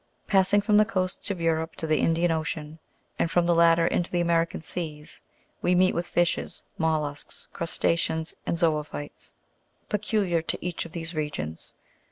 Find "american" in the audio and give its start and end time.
4.19-4.63